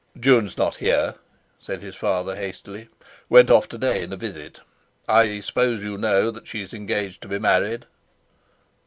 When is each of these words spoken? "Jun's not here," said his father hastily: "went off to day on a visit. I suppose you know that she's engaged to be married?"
"Jun's 0.19 0.57
not 0.57 0.77
here," 0.77 1.13
said 1.59 1.81
his 1.81 1.95
father 1.95 2.35
hastily: 2.35 2.87
"went 3.29 3.51
off 3.51 3.69
to 3.69 3.77
day 3.77 4.03
on 4.03 4.11
a 4.11 4.17
visit. 4.17 4.59
I 5.07 5.39
suppose 5.41 5.83
you 5.83 5.95
know 5.95 6.31
that 6.31 6.47
she's 6.47 6.73
engaged 6.73 7.21
to 7.21 7.27
be 7.27 7.37
married?" 7.37 7.85